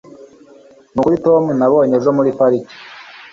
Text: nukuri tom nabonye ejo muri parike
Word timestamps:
nukuri 0.93 1.17
tom 1.25 1.43
nabonye 1.59 1.93
ejo 1.99 2.09
muri 2.17 2.29
parike 2.37 2.73